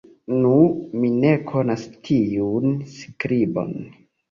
Nu! 0.35 0.53
mi 1.01 1.11
ne 1.17 1.33
konas 1.51 1.85
tiun 2.09 2.75
skribon! 2.97 3.79